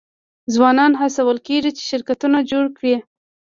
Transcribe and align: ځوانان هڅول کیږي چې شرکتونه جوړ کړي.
ځوانان 0.53 0.91
هڅول 1.01 1.37
کیږي 1.47 1.71
چې 1.77 1.83
شرکتونه 1.89 2.37
جوړ 2.51 2.65
کړي. 2.77 2.95